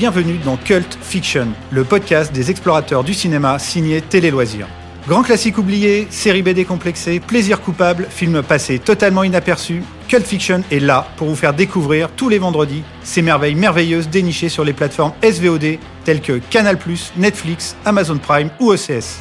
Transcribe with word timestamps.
bienvenue 0.00 0.38
dans 0.38 0.56
Cult 0.56 0.96
Fiction, 1.02 1.48
le 1.70 1.84
podcast 1.84 2.32
des 2.32 2.50
explorateurs 2.50 3.04
du 3.04 3.12
cinéma 3.12 3.58
signé 3.58 4.00
Télé 4.00 4.30
Loisirs. 4.30 4.66
Grand 5.06 5.22
classique 5.22 5.58
oublié, 5.58 6.06
série 6.08 6.40
B 6.40 6.48
décomplexée, 6.54 7.20
plaisir 7.20 7.60
coupable, 7.60 8.06
film 8.08 8.42
passé 8.42 8.78
totalement 8.78 9.24
inaperçu, 9.24 9.82
Cult 10.08 10.26
Fiction 10.26 10.62
est 10.72 10.78
là 10.78 11.06
pour 11.18 11.28
vous 11.28 11.36
faire 11.36 11.52
découvrir 11.52 12.08
tous 12.16 12.30
les 12.30 12.38
vendredis 12.38 12.82
ces 13.02 13.20
merveilles 13.20 13.54
merveilleuses 13.54 14.08
dénichées 14.08 14.48
sur 14.48 14.64
les 14.64 14.72
plateformes 14.72 15.12
SVOD 15.22 15.78
telles 16.06 16.22
que 16.22 16.40
Canal+, 16.48 16.78
Netflix, 17.18 17.76
Amazon 17.84 18.16
Prime 18.16 18.48
ou 18.58 18.72
OCS. 18.72 19.18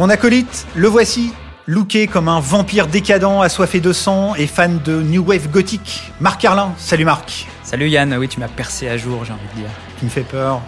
Mon 0.00 0.10
acolyte, 0.10 0.66
le 0.74 0.88
voici, 0.88 1.30
looké 1.66 2.08
comme 2.08 2.26
un 2.26 2.40
vampire 2.40 2.88
décadent, 2.88 3.40
assoiffé 3.40 3.78
de 3.78 3.92
sang 3.92 4.34
et 4.34 4.48
fan 4.48 4.80
de 4.84 5.00
New 5.00 5.22
Wave 5.22 5.48
gothique. 5.48 6.10
Marc 6.18 6.40
Carlin, 6.40 6.74
salut 6.76 7.04
Marc. 7.04 7.46
Salut 7.66 7.88
Yann, 7.88 8.14
oui 8.16 8.28
tu 8.28 8.38
m'as 8.38 8.46
percé 8.46 8.88
à 8.88 8.96
jour 8.96 9.24
j'ai 9.24 9.32
envie 9.32 9.42
de 9.56 9.60
dire. 9.62 9.70
Tu 9.98 10.04
me 10.04 10.10
fais 10.10 10.20
peur. 10.20 10.60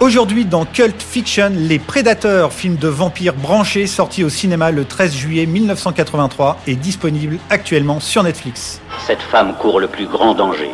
Aujourd'hui 0.00 0.46
dans 0.46 0.64
Cult 0.64 1.02
Fiction, 1.02 1.52
Les 1.54 1.78
Prédateurs, 1.78 2.50
film 2.50 2.76
de 2.76 2.88
vampires 2.88 3.34
branchés 3.34 3.86
sorti 3.86 4.24
au 4.24 4.30
cinéma 4.30 4.70
le 4.70 4.86
13 4.86 5.14
juillet 5.14 5.44
1983 5.44 6.60
et 6.66 6.74
disponible 6.74 7.36
actuellement 7.50 8.00
sur 8.00 8.22
Netflix. 8.22 8.80
Cette 9.06 9.20
femme 9.20 9.54
court 9.56 9.80
le 9.80 9.86
plus 9.86 10.06
grand 10.06 10.32
danger. 10.32 10.70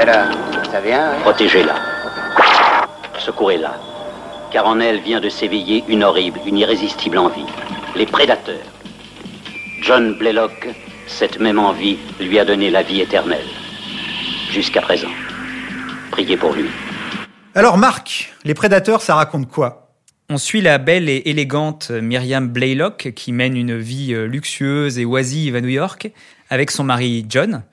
Et 0.00 0.06
là, 0.06 0.28
ça 0.70 0.80
vient 0.80 1.10
hein 1.10 1.16
Protégez-la. 1.22 1.74
Secourez-la. 3.18 3.74
Car 4.52 4.64
en 4.68 4.78
elle 4.78 5.00
vient 5.00 5.20
de 5.20 5.28
s'éveiller 5.28 5.82
une 5.88 6.04
horrible, 6.04 6.38
une 6.46 6.58
irrésistible 6.58 7.18
envie. 7.18 7.46
Les 7.96 8.06
prédateurs. 8.06 8.54
John 9.82 10.14
Blaylock, 10.14 10.68
cette 11.08 11.40
même 11.40 11.58
envie 11.58 11.98
lui 12.20 12.38
a 12.38 12.44
donné 12.44 12.70
la 12.70 12.84
vie 12.84 13.00
éternelle. 13.00 13.65
Jusqu'à 14.56 14.80
présent. 14.80 15.10
Priez 16.10 16.38
pour 16.38 16.54
lui. 16.54 16.64
Alors 17.54 17.76
Marc, 17.76 18.32
Les 18.46 18.54
Prédateurs, 18.54 19.02
ça 19.02 19.14
raconte 19.14 19.50
quoi? 19.50 19.92
On 20.30 20.38
suit 20.38 20.62
la 20.62 20.78
belle 20.78 21.10
et 21.10 21.24
élégante 21.26 21.90
Myriam 21.90 22.48
Blaylock 22.48 23.12
qui 23.14 23.32
mène 23.32 23.54
une 23.54 23.76
vie 23.76 24.14
euh, 24.14 24.26
luxueuse 24.26 24.98
et 24.98 25.04
oisive 25.04 25.56
à 25.56 25.60
New 25.60 25.68
York 25.68 26.10
avec 26.48 26.70
son 26.70 26.84
mari 26.84 27.26
John. 27.28 27.64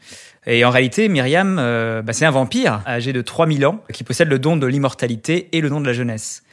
Et 0.45 0.65
en 0.65 0.71
réalité, 0.71 1.07
Myriam, 1.07 1.57
euh, 1.57 2.01
bah, 2.01 2.11
c'est 2.11 2.25
un 2.25 2.31
vampire 2.31 2.81
âgé 2.85 3.13
de 3.13 3.21
3000 3.21 3.65
ans 3.65 3.81
qui 3.93 4.03
possède 4.03 4.27
le 4.27 4.37
don 4.37 4.57
de 4.57 4.67
l'immortalité 4.67 5.47
et 5.53 5.61
le 5.61 5.69
don 5.69 5.79
de 5.79 5.87
la 5.87 5.93
jeunesse. 5.93 6.43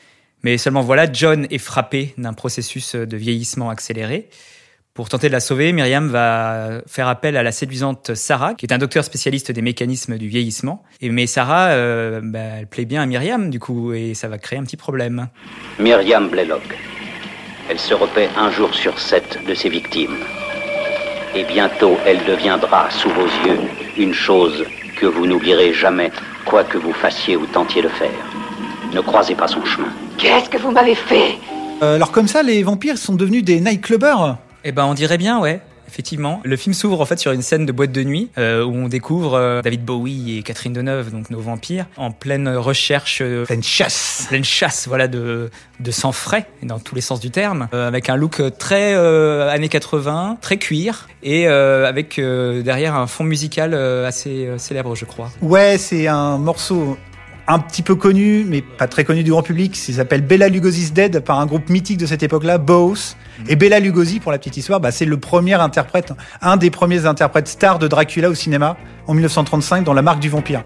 Mais 0.44 0.58
seulement 0.58 0.82
voilà, 0.82 1.12
John 1.12 1.48
est 1.50 1.58
frappé 1.58 2.14
d'un 2.18 2.34
processus 2.34 2.94
de 2.94 3.16
vieillissement 3.16 3.68
accéléré. 3.68 4.28
Pour 4.92 5.08
tenter 5.08 5.28
de 5.28 5.33
la 5.33 5.41
sauver, 5.41 5.72
Myriam 5.72 6.08
va 6.08 6.83
faire 6.86 7.06
appel 7.06 7.36
à 7.36 7.44
la 7.44 7.52
séduisante 7.52 8.14
Sarah, 8.14 8.55
qui 8.55 8.66
est 8.66 8.72
un 8.72 8.78
docteur 8.78 9.05
spécialiste 9.05 9.52
des 9.52 9.62
mécanismes 9.62 10.19
du 10.19 10.27
vieillissement. 10.27 10.82
Et, 11.00 11.10
mais 11.10 11.28
Sarah, 11.28 11.69
euh, 11.69 12.20
bah, 12.22 12.41
elle 12.58 12.66
plaît 12.66 12.86
bien 12.86 13.00
à 13.02 13.06
Myriam, 13.06 13.50
du 13.50 13.60
coup, 13.60 13.92
et 13.92 14.14
ça 14.14 14.27
va 14.27 14.36
créer 14.38 14.58
un 14.58 14.64
petit 14.64 14.77
problème. 14.77 15.28
Myriam 15.78 16.28
Blaylock. 16.28 16.77
Elle 17.69 17.78
se 17.78 17.94
repaît 17.94 18.28
un 18.36 18.50
jour 18.50 18.74
sur 18.74 18.98
sept 18.98 19.38
de 19.47 19.55
ses 19.55 19.69
victimes. 19.69 20.16
Et 21.36 21.44
bientôt, 21.44 21.97
elle 22.04 22.25
deviendra, 22.25 22.91
sous 22.91 23.10
vos 23.10 23.27
yeux, 23.47 23.60
une 23.97 24.12
chose 24.12 24.64
que 24.97 25.06
vous 25.06 25.25
n'oublierez 25.25 25.72
jamais, 25.72 26.10
quoi 26.44 26.64
que 26.64 26.78
vous 26.78 26.92
fassiez 26.92 27.36
ou 27.36 27.47
tentiez 27.47 27.82
de 27.82 27.88
faire. 27.88 28.10
Ne 28.92 29.00
croisez 29.00 29.36
pas 29.36 29.47
son 29.47 29.64
chemin. 29.64 29.92
Qu'est-ce 30.19 30.50
que 30.50 30.58
vous 30.58 30.72
m'avez 30.72 30.97
fait? 30.97 31.38
Euh, 31.80 31.94
Alors 31.94 32.10
comme 32.10 32.27
ça, 32.27 32.42
les 32.42 32.64
vampires 32.64 32.98
sont 32.98 33.14
devenus 33.14 33.44
des 33.44 33.60
nightclubbers 33.60 34.36
Eh 34.64 34.72
ben, 34.72 34.84
on 34.84 34.94
dirait 34.94 35.19
bien, 35.19 35.41
ouais. 35.41 35.61
Effectivement, 35.91 36.41
le 36.44 36.56
film 36.56 36.72
s'ouvre 36.72 37.00
en 37.00 37.05
fait 37.05 37.19
sur 37.19 37.33
une 37.33 37.42
scène 37.42 37.66
de 37.66 37.72
boîte 37.72 37.91
de 37.91 38.05
nuit 38.05 38.30
euh, 38.39 38.64
où 38.64 38.72
on 38.72 38.87
découvre 38.87 39.34
euh, 39.34 39.60
David 39.60 39.84
Bowie 39.84 40.38
et 40.38 40.43
Catherine 40.44 40.72
Deneuve, 40.72 41.10
donc 41.10 41.31
nos 41.31 41.41
vampires, 41.41 41.87
en 41.97 42.12
pleine 42.12 42.48
recherche, 42.48 43.22
euh, 43.22 43.44
Pleine 43.44 43.65
chasse 43.65 44.26
pleine 44.28 44.44
chasse, 44.44 44.87
voilà, 44.87 45.09
de 45.09 45.50
de 45.81 45.91
sang 45.91 46.12
frais 46.12 46.47
dans 46.62 46.78
tous 46.78 46.94
les 46.94 47.00
sens 47.00 47.19
du 47.19 47.32
terme, 47.32 47.66
avec 47.72 48.09
un 48.09 48.15
look 48.15 48.41
très 48.59 48.94
années 48.94 49.69
80, 49.69 50.38
très 50.41 50.59
cuir 50.59 51.09
et 51.25 51.49
avec 51.49 52.20
derrière 52.20 52.94
un 52.94 53.06
fond 53.06 53.25
musical 53.25 53.75
assez 53.75 54.49
célèbre, 54.59 54.94
je 54.94 55.06
crois. 55.06 55.32
Ouais, 55.41 55.76
c'est 55.78 56.06
un 56.06 56.37
morceau 56.38 56.99
un 57.50 57.59
petit 57.59 57.83
peu 57.83 57.97
connu, 57.97 58.44
mais 58.49 58.62
pas 58.62 58.87
très 58.87 59.05
connu 59.05 59.25
du 59.25 59.31
grand 59.33 59.43
public. 59.43 59.77
Il 59.88 59.94
s'appelle 59.94 60.22
Bella 60.22 60.49
Lugosi's 60.49 60.93
Dead 60.93 61.21
par 61.21 61.41
un 61.41 61.47
groupe 61.47 61.69
mythique 61.69 61.99
de 61.99 62.06
cette 62.06 62.22
époque-là, 62.22 62.59
Boos. 62.59 63.16
Et 63.49 63.56
Bella 63.56 63.81
Lugosi, 63.81 64.21
pour 64.21 64.31
la 64.31 64.38
petite 64.38 64.56
histoire, 64.56 64.81
bah, 64.81 64.93
c'est 64.93 65.05
le 65.05 65.16
premier 65.16 65.55
interprète, 65.55 66.12
un 66.43 66.56
des 66.56 66.71
premiers 66.71 67.06
interprètes 67.06 67.49
stars 67.49 67.81
de 67.81 67.88
Dracula 67.88 68.31
au 68.31 68.34
cinéma 68.34 68.77
en 69.06 69.15
1935 69.15 69.83
dans 69.83 69.94
La 69.94 70.03
Marque 70.03 70.21
du 70.21 70.28
Vampire. 70.28 70.62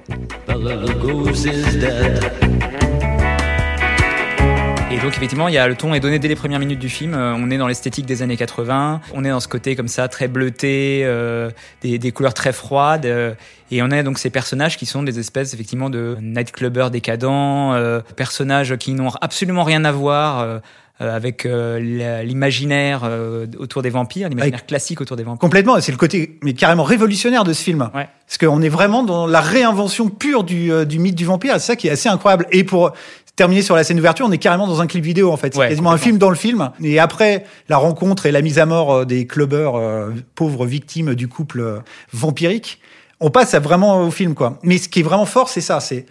Et 4.94 4.98
donc 4.98 5.16
effectivement, 5.16 5.48
il 5.48 5.54
y 5.54 5.58
a 5.58 5.66
le 5.66 5.74
ton 5.74 5.92
est 5.92 5.98
donné 5.98 6.20
dès 6.20 6.28
les 6.28 6.36
premières 6.36 6.60
minutes 6.60 6.78
du 6.78 6.88
film. 6.88 7.14
Euh, 7.14 7.34
on 7.36 7.50
est 7.50 7.58
dans 7.58 7.66
l'esthétique 7.66 8.06
des 8.06 8.22
années 8.22 8.36
80. 8.36 9.00
On 9.12 9.24
est 9.24 9.30
dans 9.30 9.40
ce 9.40 9.48
côté 9.48 9.74
comme 9.74 9.88
ça 9.88 10.06
très 10.06 10.28
bleuté, 10.28 11.00
euh, 11.04 11.50
des, 11.82 11.98
des 11.98 12.12
couleurs 12.12 12.32
très 12.32 12.52
froides. 12.52 13.04
euh, 13.04 13.34
et 13.72 13.82
on 13.82 13.90
a 13.90 14.04
donc 14.04 14.18
ces 14.18 14.30
personnages 14.30 14.76
qui 14.76 14.86
sont 14.86 15.02
des 15.02 15.18
espèces 15.18 15.52
effectivement 15.52 15.90
de 15.90 16.16
nightclubbers 16.20 16.92
décadents, 16.92 17.72
euh, 17.72 18.02
personnages 18.14 18.76
qui 18.76 18.92
n'ont 18.92 19.10
absolument 19.20 19.64
rien 19.64 19.84
à 19.84 19.90
voir. 19.90 20.38
euh, 20.40 20.58
euh, 21.00 21.12
avec 21.12 21.44
euh, 21.44 22.22
l'imaginaire 22.22 23.00
euh, 23.02 23.48
autour 23.58 23.82
des 23.82 23.90
vampires, 23.90 24.28
l'imaginaire 24.28 24.64
classique 24.64 25.00
autour 25.00 25.16
des 25.16 25.24
vampires. 25.24 25.40
Complètement, 25.40 25.80
c'est 25.80 25.90
le 25.90 25.98
côté 25.98 26.38
mais 26.44 26.52
carrément 26.52 26.84
révolutionnaire 26.84 27.42
de 27.42 27.52
ce 27.52 27.64
film. 27.64 27.90
Ouais. 27.92 28.08
Parce 28.28 28.38
qu'on 28.38 28.62
est 28.62 28.68
vraiment 28.68 29.02
dans 29.02 29.26
la 29.26 29.40
réinvention 29.40 30.08
pure 30.08 30.44
du, 30.44 30.70
du 30.86 31.00
mythe 31.00 31.16
du 31.16 31.24
vampire, 31.24 31.54
c'est 31.54 31.66
ça 31.66 31.74
qui 31.74 31.88
est 31.88 31.90
assez 31.90 32.08
incroyable. 32.08 32.46
Et 32.52 32.62
pour 32.62 32.92
terminer 33.36 33.62
sur 33.62 33.74
la 33.76 33.82
scène 33.84 33.96
d'ouverture, 33.96 34.26
on 34.28 34.32
est 34.32 34.38
carrément 34.38 34.66
dans 34.66 34.80
un 34.80 34.86
clip 34.86 35.04
vidéo 35.04 35.32
en 35.32 35.36
fait. 35.36 35.52
C'est 35.54 35.60
Ouais, 35.60 35.68
quasiment 35.68 35.90
un 35.90 35.98
film 35.98 36.18
dans 36.18 36.30
le 36.30 36.36
film. 36.36 36.70
Et 36.82 36.98
après 36.98 37.44
la 37.68 37.76
rencontre 37.76 38.26
et 38.26 38.32
la 38.32 38.42
mise 38.42 38.58
à 38.58 38.66
mort 38.66 38.92
euh, 38.92 39.04
des 39.04 39.26
clubbers 39.26 39.74
euh, 39.76 40.10
pauvres 40.34 40.66
victimes 40.66 41.14
du 41.14 41.26
couple 41.28 41.60
euh, 41.60 41.78
vampirique, 42.12 42.80
on 43.20 43.30
passe 43.30 43.54
à 43.54 43.60
vraiment 43.60 44.02
au 44.02 44.10
film 44.10 44.34
quoi. 44.34 44.58
Mais 44.62 44.78
ce 44.78 44.88
qui 44.88 45.00
est 45.00 45.02
vraiment 45.04 45.26
fort, 45.26 45.48
c'est 45.48 45.60
ça, 45.60 45.80
c'est 45.80 46.06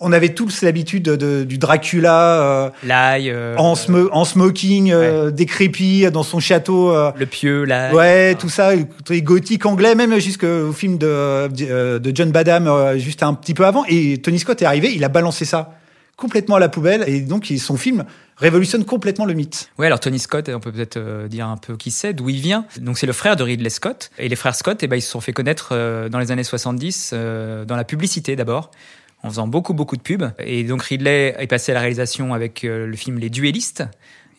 on 0.00 0.12
avait 0.12 0.28
tous 0.28 0.62
l'habitude 0.62 1.02
de- 1.02 1.16
de- 1.16 1.42
du 1.42 1.58
Dracula 1.58 2.40
euh, 2.40 2.70
L'ail, 2.84 3.30
euh, 3.30 3.56
en, 3.56 3.74
en 4.12 4.24
smoking, 4.24 4.92
euh, 4.92 5.32
décrépit 5.32 6.08
dans 6.12 6.22
son 6.22 6.38
château. 6.38 6.92
euh, 6.92 7.10
le 7.18 7.26
pieu, 7.26 7.64
l'ail. 7.64 7.92
Ouais, 7.92 8.34
tout 8.36 8.48
ça, 8.48 8.76
côté 8.76 9.20
gothique 9.22 9.66
anglais, 9.66 9.96
même 9.96 10.16
jusqu'au 10.20 10.70
film 10.72 10.98
de, 10.98 11.48
de 11.98 12.12
John 12.14 12.30
Badham, 12.30 12.68
euh, 12.68 12.96
juste 12.96 13.24
un 13.24 13.34
petit 13.34 13.54
peu 13.54 13.66
avant. 13.66 13.84
Et 13.88 14.18
Tony 14.18 14.38
Scott 14.38 14.62
est 14.62 14.66
arrivé, 14.66 14.92
il 14.94 15.02
a 15.02 15.08
balancé 15.08 15.44
ça 15.44 15.72
complètement 16.18 16.56
à 16.56 16.60
la 16.60 16.68
poubelle, 16.68 17.04
et 17.06 17.20
donc 17.20 17.50
son 17.58 17.76
film 17.78 18.04
révolutionne 18.36 18.84
complètement 18.84 19.24
le 19.24 19.32
mythe. 19.34 19.70
Ouais, 19.78 19.86
alors 19.86 20.00
Tony 20.00 20.18
Scott, 20.18 20.50
on 20.52 20.60
peut 20.60 20.72
peut-être 20.72 20.96
euh, 20.98 21.28
dire 21.28 21.46
un 21.48 21.56
peu 21.56 21.76
qui 21.76 21.90
c'est, 21.90 22.12
d'où 22.12 22.28
il 22.28 22.40
vient. 22.40 22.66
Donc 22.80 22.98
c'est 22.98 23.06
le 23.06 23.12
frère 23.12 23.36
de 23.36 23.42
Ridley 23.44 23.70
Scott. 23.70 24.10
Et 24.18 24.28
les 24.28 24.36
frères 24.36 24.54
Scott, 24.54 24.82
eh 24.82 24.88
ben, 24.88 24.96
ils 24.96 25.00
se 25.02 25.10
sont 25.10 25.20
fait 25.20 25.32
connaître 25.32 25.70
euh, 25.72 26.08
dans 26.08 26.18
les 26.18 26.30
années 26.32 26.44
70, 26.44 27.12
euh, 27.14 27.64
dans 27.64 27.76
la 27.76 27.84
publicité 27.84 28.36
d'abord, 28.36 28.70
en 29.22 29.30
faisant 29.30 29.46
beaucoup, 29.46 29.74
beaucoup 29.74 29.96
de 29.96 30.02
pubs. 30.02 30.30
Et 30.40 30.64
donc 30.64 30.82
Ridley 30.82 31.34
est 31.38 31.46
passé 31.46 31.70
à 31.72 31.74
la 31.76 31.80
réalisation 31.80 32.34
avec 32.34 32.62
le 32.64 32.94
film 32.96 33.18
Les 33.18 33.30
Duellistes. 33.30 33.84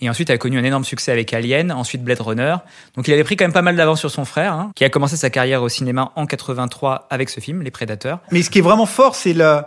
Et 0.02 0.10
ensuite 0.10 0.30
a 0.30 0.38
connu 0.38 0.58
un 0.58 0.64
énorme 0.64 0.86
succès 0.86 1.12
avec 1.12 1.34
Alien, 1.34 1.74
ensuite 1.74 2.04
Blade 2.04 2.22
Runner. 2.22 2.56
Donc 2.96 3.08
il 3.10 3.14
avait 3.14 3.26
pris 3.26 3.36
quand 3.36 3.44
même 3.44 3.52
pas 3.54 3.62
mal 3.62 3.76
d'avance 3.76 4.00
sur 4.00 4.12
son 4.12 4.24
frère, 4.24 4.54
hein, 4.54 4.72
qui 4.76 4.86
a 4.86 4.90
commencé 4.90 5.18
sa 5.18 5.30
carrière 5.30 5.62
au 5.62 5.68
cinéma 5.68 6.14
en 6.16 6.26
83 6.26 7.08
avec 7.10 7.30
ce 7.30 7.42
film, 7.42 7.62
Les 7.64 7.72
Prédateurs. 7.72 8.20
Mais 8.32 8.42
ce 8.42 8.50
qui 8.50 8.60
est 8.60 8.62
vraiment 8.62 8.86
fort, 8.86 9.16
c'est 9.16 9.34
le- 9.34 9.60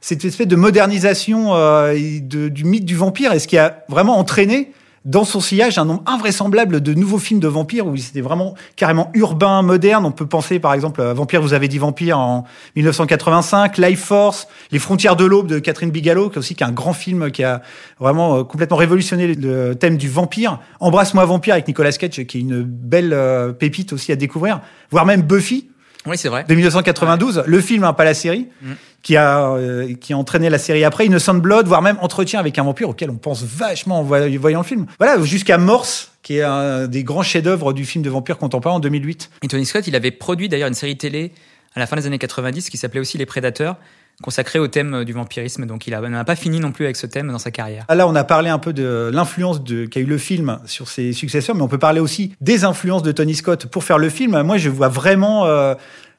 cette 0.00 0.24
espèce 0.24 0.48
de 0.48 0.56
modernisation 0.56 1.54
euh, 1.54 1.94
du 2.20 2.64
mythe 2.64 2.84
du 2.84 2.96
vampire, 2.96 3.32
et 3.32 3.38
ce 3.38 3.48
qui 3.48 3.58
a 3.58 3.84
vraiment 3.88 4.18
entraîné 4.18 4.72
dans 5.04 5.24
son 5.24 5.40
sillage 5.40 5.78
un 5.78 5.86
nombre 5.86 6.02
invraisemblable 6.06 6.82
de 6.82 6.92
nouveaux 6.92 7.18
films 7.18 7.40
de 7.40 7.48
vampires 7.48 7.86
où 7.86 7.96
c'était 7.96 8.20
vraiment 8.20 8.54
carrément 8.76 9.10
urbain, 9.14 9.62
moderne? 9.62 10.04
On 10.04 10.12
peut 10.12 10.26
penser 10.26 10.58
par 10.58 10.74
exemple 10.74 11.00
à 11.00 11.14
Vampire, 11.14 11.40
vous 11.40 11.54
avez 11.54 11.68
dit 11.68 11.78
Vampire 11.78 12.18
en 12.18 12.44
1985, 12.76 13.78
Life 13.78 14.00
Force, 14.00 14.46
Les 14.72 14.78
frontières 14.78 15.16
de 15.16 15.24
l'aube 15.24 15.46
de 15.46 15.58
Catherine 15.58 15.90
Bigelow, 15.90 16.28
qui 16.28 16.34
est 16.34 16.38
aussi 16.38 16.54
qui 16.54 16.62
est 16.62 16.66
un 16.66 16.72
grand 16.72 16.92
film 16.92 17.30
qui 17.30 17.44
a 17.44 17.62
vraiment 17.98 18.36
euh, 18.36 18.44
complètement 18.44 18.76
révolutionné 18.76 19.34
le 19.34 19.74
thème 19.74 19.96
du 19.96 20.08
vampire. 20.08 20.60
Embrasse-moi 20.80 21.24
vampire 21.24 21.54
avec 21.54 21.66
Nicolas 21.66 21.92
Cage, 21.92 22.24
qui 22.26 22.38
est 22.38 22.40
une 22.40 22.62
belle 22.62 23.12
euh, 23.14 23.52
pépite 23.52 23.94
aussi 23.94 24.12
à 24.12 24.16
découvrir, 24.16 24.60
voire 24.90 25.06
même 25.06 25.22
Buffy 25.22 25.69
Oui, 26.06 26.16
c'est 26.16 26.28
vrai. 26.28 26.44
de 26.48 26.54
1992, 26.54 27.42
le 27.46 27.60
film, 27.60 27.84
hein, 27.84 27.92
pas 27.92 28.04
la 28.04 28.14
série, 28.14 28.48
Mm. 28.62 28.72
qui 29.02 29.16
a 29.16 29.50
euh, 29.52 29.94
qui 29.94 30.12
a 30.12 30.16
entraîné 30.16 30.48
la 30.50 30.58
série 30.58 30.82
après, 30.84 31.06
Innocent 31.06 31.34
Blood, 31.34 31.66
voire 31.66 31.82
même 31.82 31.98
Entretien 32.00 32.40
avec 32.40 32.58
un 32.58 32.62
vampire 32.62 32.88
auquel 32.88 33.10
on 33.10 33.16
pense 33.16 33.42
vachement 33.42 34.00
en 34.00 34.02
voy- 34.02 34.36
voyant 34.38 34.60
le 34.60 34.64
film. 34.64 34.86
Voilà, 34.98 35.22
jusqu'à 35.22 35.58
Morse, 35.58 36.12
qui 36.22 36.38
est 36.38 36.42
un 36.42 36.86
des 36.86 37.04
grands 37.04 37.22
chefs-d'œuvre 37.22 37.72
du 37.74 37.84
film 37.84 38.02
de 38.02 38.10
vampire 38.10 38.38
contemporain 38.38 38.76
en 38.76 38.80
2008. 38.80 39.30
Et 39.42 39.48
Tony 39.48 39.66
Scott, 39.66 39.86
il 39.86 39.94
avait 39.96 40.10
produit 40.10 40.48
d'ailleurs 40.48 40.68
une 40.68 40.74
série 40.74 40.96
télé 40.96 41.32
à 41.74 41.80
la 41.80 41.86
fin 41.86 41.96
des 41.96 42.06
années 42.06 42.18
90 42.18 42.68
qui 42.70 42.76
s'appelait 42.78 43.00
aussi 43.00 43.16
Les 43.18 43.26
Prédateurs, 43.26 43.76
consacrée 44.22 44.58
au 44.58 44.66
thème 44.68 45.04
du 45.04 45.12
vampirisme. 45.12 45.66
Donc 45.66 45.86
il 45.86 45.92
n'a 45.98 46.24
pas 46.24 46.36
fini 46.36 46.60
non 46.60 46.72
plus 46.72 46.84
avec 46.84 46.96
ce 46.96 47.06
thème 47.06 47.30
dans 47.30 47.38
sa 47.38 47.50
carrière. 47.50 47.84
Là, 47.88 48.06
on 48.08 48.14
a 48.14 48.24
parlé 48.24 48.50
un 48.50 48.58
peu 48.58 48.72
de 48.72 49.10
l'influence 49.12 49.60
qu'a 49.90 50.00
eu 50.00 50.04
le 50.04 50.18
film 50.18 50.58
sur 50.66 50.88
ses 50.88 51.12
successeurs, 51.12 51.54
mais 51.56 51.62
on 51.62 51.68
peut 51.68 51.78
parler 51.78 52.00
aussi 52.00 52.34
des 52.40 52.64
influences 52.64 53.02
de 53.02 53.12
Tony 53.12 53.34
Scott 53.34 53.66
pour 53.66 53.84
faire 53.84 53.98
le 53.98 54.08
film. 54.08 54.40
Moi, 54.42 54.58
je 54.58 54.68
vois 54.68 54.88
vraiment 54.88 55.46
euh, 55.46 55.74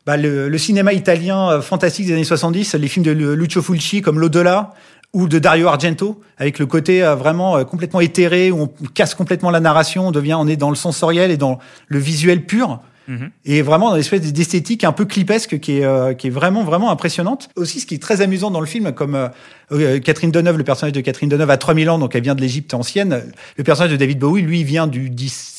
bah, 0.05 0.17
le, 0.17 0.49
le 0.49 0.57
cinéma 0.57 0.93
italien 0.93 1.49
euh, 1.49 1.61
fantastique 1.61 2.07
des 2.07 2.13
années 2.13 2.23
70, 2.23 2.75
les 2.75 2.87
films 2.87 3.05
de 3.05 3.11
Lu- 3.11 3.35
Lucio 3.35 3.61
Fulci 3.61 4.01
comme 4.01 4.19
L'au-delà, 4.19 4.71
ou 5.13 5.27
de 5.27 5.39
Dario 5.39 5.67
Argento 5.67 6.21
avec 6.37 6.57
le 6.57 6.65
côté 6.65 7.03
euh, 7.03 7.15
vraiment 7.15 7.57
euh, 7.57 7.63
complètement 7.65 7.99
éthéré 7.99 8.49
où 8.49 8.61
on 8.61 8.85
casse 8.93 9.13
complètement 9.13 9.51
la 9.51 9.59
narration, 9.59 10.07
on 10.07 10.11
devient, 10.11 10.35
on 10.35 10.47
est 10.47 10.55
dans 10.55 10.69
le 10.69 10.75
sensoriel 10.77 11.31
et 11.31 11.37
dans 11.37 11.59
le 11.87 11.99
visuel 11.99 12.45
pur. 12.45 12.79
Mhm. 13.11 13.29
Et 13.43 13.61
vraiment 13.61 13.89
dans 13.89 13.95
une 13.95 13.99
espèce 13.99 14.31
d'esthétique 14.31 14.85
un 14.85 14.93
peu 14.93 15.03
clipesque 15.03 15.59
qui 15.59 15.79
est, 15.79 15.85
euh, 15.85 16.13
qui 16.13 16.27
est 16.27 16.31
vraiment, 16.31 16.63
vraiment 16.63 16.91
impressionnante. 16.91 17.49
Aussi, 17.57 17.81
ce 17.81 17.85
qui 17.85 17.95
est 17.95 18.01
très 18.01 18.21
amusant 18.21 18.51
dans 18.51 18.61
le 18.61 18.65
film, 18.65 18.93
comme 18.93 19.15
euh, 19.15 19.27
euh, 19.73 19.99
Catherine 19.99 20.31
Deneuve, 20.31 20.57
le 20.57 20.63
personnage 20.63 20.93
de 20.93 21.01
Catherine 21.01 21.27
Deneuve 21.27 21.49
a 21.49 21.57
3000 21.57 21.89
ans, 21.89 21.99
donc 21.99 22.15
elle 22.15 22.23
vient 22.23 22.35
de 22.35 22.41
l'Égypte 22.41 22.73
ancienne. 22.73 23.23
Le 23.57 23.63
personnage 23.65 23.91
de 23.91 23.97
David 23.97 24.19
Bowie, 24.19 24.43
lui, 24.43 24.63
vient 24.63 24.87
du 24.87 25.09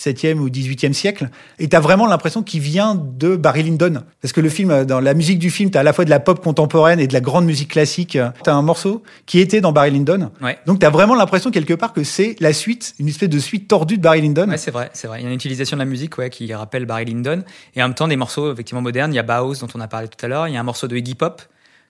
17e 0.02 0.38
ou 0.38 0.49
18e 0.49 0.93
siècle. 0.93 1.31
Et 1.58 1.69
t'as 1.69 1.81
vraiment 1.81 2.06
l'impression 2.06 2.43
qu'il 2.43 2.60
vient 2.60 2.94
de 2.94 3.37
Barry 3.37 3.62
Lyndon. 3.62 4.02
Parce 4.20 4.32
que 4.32 4.40
le 4.40 4.49
film, 4.49 4.70
euh, 4.70 4.84
dans 4.84 5.00
la 5.00 5.14
musique 5.14 5.38
du 5.38 5.50
film, 5.50 5.70
t'as 5.70 5.81
à 5.81 5.82
la 5.82 5.93
fois 5.93 6.04
de 6.04 6.10
la 6.10 6.20
pop 6.20 6.43
contemporaine 6.43 7.00
et 7.00 7.06
de 7.06 7.12
la 7.12 7.20
grande 7.20 7.44
musique 7.44 7.70
classique. 7.70 8.19
T'as 8.43 8.52
un 8.54 8.62
morceau 8.62 9.02
qui 9.26 9.38
était 9.38 9.60
dans 9.60 9.72
Barry 9.72 9.90
Lyndon. 9.93 10.31
Ouais. 10.40 10.58
Donc 10.66 10.78
t'as 10.81 10.90
vraiment 10.90 11.14
l'impression 11.14 11.50
quelque 11.50 11.75
part 11.75 11.93
que 11.93 12.04
c'est 12.04 12.37
la 12.40 12.52
suite, 12.52 12.94
une 12.99 13.08
espèce 13.08 13.28
de 13.28 13.38
suite 13.38 13.69
tordue 13.69 13.96
de 13.96 14.02
Barry 14.02 14.20
Lyndon. 14.22 14.49
Ouais, 14.49 14.56
c'est 14.58 14.70
vrai, 14.70 14.90
c'est 14.93 15.06
vrai. 15.06 15.20
Il 15.20 15.22
y 15.22 15.26
a 15.26 15.28
une 15.28 15.34
utilisation 15.34 15.76
de 15.76 15.82
la 15.82 15.87
musique 15.87 16.19
ouais, 16.19 16.31
qui 16.31 16.52
rappelle 16.55 16.87
Barry 16.87 17.05
Lyndon. 17.05 17.43
Et 17.75 17.82
en 17.82 17.88
même 17.88 17.94
temps, 17.94 18.08
des 18.08 18.16
morceaux 18.16 18.52
effectivement 18.52 18.82
modernes. 18.82 19.12
Il 19.12 19.16
y 19.16 19.20
a 19.20 19.22
Bauhaus, 19.22 19.55
dont 19.60 19.69
on 19.75 19.81
a 19.81 19.88
parlé 19.88 20.08
tout 20.08 20.25
à 20.25 20.28
l'heure. 20.28 20.48
Il 20.48 20.55
y 20.55 20.56
a 20.56 20.60
un 20.60 20.64
morceau 20.64 20.88
de 20.88 20.96
Iggy 20.96 21.14
Pop 21.14 21.43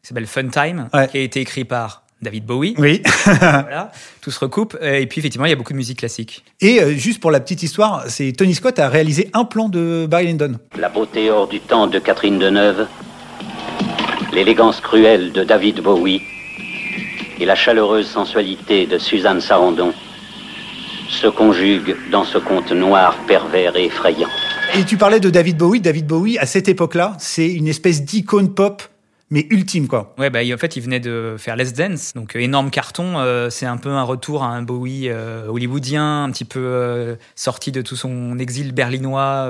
qui 0.03 0.09
s'appelle 0.09 0.27
Fun 0.27 0.49
Time, 0.49 0.89
Ouais. 0.93 1.09
qui 1.09 1.19
a 1.19 1.21
été 1.21 1.41
écrit 1.41 1.65
par 1.65 2.02
David 2.23 2.47
Bowie. 2.47 2.75
Oui. 2.79 3.03
Voilà, 3.25 3.91
tout 4.21 4.31
se 4.31 4.39
recoupe. 4.39 4.77
Euh, 4.81 5.01
Et 5.01 5.07
puis 5.07 5.19
effectivement, 5.19 5.47
il 5.47 5.51
y 5.51 5.53
a 5.53 5.57
beaucoup 5.57 5.73
de 5.73 5.79
musique 5.79 5.99
classique. 5.99 6.45
Et 6.61 6.81
euh, 6.81 6.95
juste 6.95 7.21
pour 7.21 7.31
la 7.31 7.41
petite 7.41 7.63
histoire, 7.63 8.05
c'est 8.09 8.33
Tony 8.33 8.55
Scott 8.55 8.79
a 8.79 8.89
réalisé 8.89 9.29
un 9.33 9.45
plan 9.45 9.69
de 9.69 10.07
Barry 10.09 10.27
Lyndon. 10.27 10.59
La 10.79 10.89
beauté 10.89 11.31
hors 11.31 11.49
du 11.49 11.61
temps 11.61 11.87
de 11.89 11.99
Catherine 11.99 12.39
Deneuve, 12.39 12.87
l'élégance 14.33 14.81
cruelle 14.81 15.33
de 15.33 15.45
David 15.45 15.81
Bowie 15.81 16.23
et 17.41 17.45
la 17.45 17.55
chaleureuse 17.55 18.07
sensualité 18.07 18.87
de 18.87 18.99
Suzanne 18.99 19.41
Sarandon 19.41 19.93
se 21.09 21.27
conjuguent 21.27 21.97
dans 22.11 22.25
ce 22.25 22.39
conte 22.39 22.73
noir, 22.73 23.17
pervers 23.27 23.77
et 23.77 23.87
effrayant. 23.87 24.29
Et 24.75 24.85
tu 24.85 24.97
parlais 24.97 25.21
de 25.21 25.29
David 25.29 25.59
Bowie. 25.59 25.81
David 25.81 26.07
Bowie, 26.07 26.39
à 26.39 26.47
cette 26.47 26.69
époque-là, 26.69 27.15
c'est 27.19 27.49
une 27.53 27.69
espèce 27.69 28.03
d'icône 28.05 28.55
pop, 28.55 28.83
mais 29.33 29.47
ultime, 29.49 29.89
quoi. 29.89 30.15
Ouais, 30.19 30.29
bah, 30.29 30.41
en 30.53 30.59
fait, 30.59 30.77
il 30.77 30.83
venait 30.83 31.01
de 31.01 31.37
faire 31.39 31.57
Let's 31.57 31.73
Dance, 31.73 32.13
donc 32.13 32.37
euh, 32.37 32.41
énorme 32.41 32.71
carton. 32.71 33.19
euh, 33.19 33.49
c'est 33.49 33.65
un 33.65 33.79
peu 33.79 33.89
un 33.89 34.03
retour 34.03 34.45
à 34.45 34.49
un 34.49 34.61
Bowie 34.61 35.09
euh, 35.09 35.47
hollywoodien, 35.47 36.25
un 36.25 36.31
petit 36.31 36.45
peu 36.45 37.17
sorti 37.35 37.73
de 37.73 37.81
tout 37.81 37.97
son 37.97 38.39
exil 38.39 38.73
berlinois, 38.73 39.49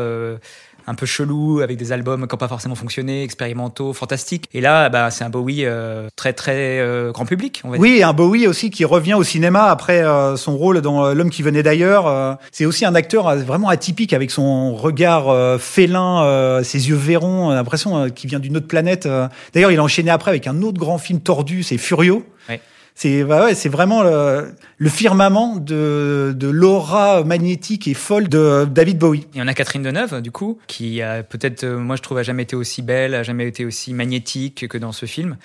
un 0.87 0.95
peu 0.95 1.07
chelou, 1.07 1.61
avec 1.61 1.77
des 1.77 1.93
albums 1.93 2.27
qui 2.27 2.35
n'ont 2.35 2.39
pas 2.39 2.49
forcément 2.49 2.75
fonctionné, 2.75 3.23
expérimentaux, 3.23 3.93
fantastiques. 3.93 4.47
Et 4.53 4.61
là, 4.61 4.89
bah, 4.89 5.11
c'est 5.11 5.25
un 5.25 5.31
Bowie 5.31 5.65
euh, 5.65 6.09
très 6.17 6.33
très 6.33 6.81
euh, 6.81 7.13
grand 7.13 7.25
public, 7.25 7.63
on 7.65 7.71
va 7.71 7.77
dire. 7.77 7.83
Oui, 7.83 8.03
un 8.03 8.13
Bowie 8.13 8.47
aussi 8.47 8.71
qui 8.71 8.85
revient 8.85 9.15
au 9.15 9.25
cinéma 9.25 9.65
après 9.65 10.05
euh, 10.05 10.37
son 10.37 10.57
rôle 10.57 10.81
dans 10.81 11.05
euh, 11.05 11.15
L'homme 11.15 11.31
qui 11.31 11.43
venait 11.43 11.63
d'ailleurs. 11.63 12.07
Euh, 12.07 12.35
c'est 12.51 12.67
aussi 12.67 12.85
un 12.85 12.95
acteur 12.95 13.29
euh, 13.29 13.37
vraiment 13.37 13.69
atypique 13.69 14.13
avec 14.13 14.31
son 14.31 14.75
regard 14.75 15.29
euh, 15.29 15.59
félin, 15.59 16.23
euh, 16.25 16.63
ses 16.63 16.89
yeux 16.89 16.97
verrons, 16.97 17.49
on 17.49 17.51
a 17.51 17.55
l'impression 17.55 18.11
qu'il 18.11 18.31
vient 18.31 18.41
d'une 18.41 18.57
autre 18.57 18.69
planète. 18.69 19.09
D'ailleurs, 19.55 19.71
il 19.71 19.79
a 19.79 19.83
enchaîné 19.83 20.11
après 20.11 20.31
avec 20.31 20.47
un 20.47 20.63
autre 20.63 20.79
grand 20.79 20.99
film 20.99 21.21
tordu, 21.21 21.63
c'est 21.63 21.79
Furio. 21.79 22.25
Ouais. 22.49 22.61
C'est 22.95 23.25
bah 23.25 23.45
ouais, 23.45 23.55
c'est 23.55 23.69
vraiment 23.69 24.03
le, 24.03 24.55
le 24.77 24.89
firmament 24.89 25.57
de, 25.57 26.35
de 26.37 26.49
l'aura 26.49 27.25
magnétique 27.25 27.89
et 27.89 27.95
folle 27.95 28.29
de 28.29 28.67
David 28.71 28.99
Bowie. 28.99 29.27
Y 29.35 29.43
en 29.43 29.49
a 29.49 29.55
Catherine 29.55 29.83
Deneuve, 29.83 30.21
du 30.21 30.31
coup, 30.31 30.59
qui 30.67 31.01
a 31.03 31.23
peut-être, 31.23 31.65
euh, 31.65 31.79
moi 31.79 31.97
je 31.97 32.03
trouve, 32.03 32.19
a 32.19 32.23
jamais 32.23 32.43
été 32.43 32.55
aussi 32.55 32.83
belle, 32.83 33.15
a 33.15 33.23
jamais 33.23 33.49
été 33.49 33.65
aussi 33.65 33.95
magnétique 33.95 34.69
que 34.69 34.79
dans 34.79 34.93
ce 34.93 35.07
film. 35.07 35.37